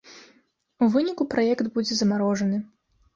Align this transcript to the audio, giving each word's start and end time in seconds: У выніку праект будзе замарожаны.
У 0.85 0.87
выніку 0.95 1.27
праект 1.33 1.69
будзе 1.75 1.93
замарожаны. 1.99 2.57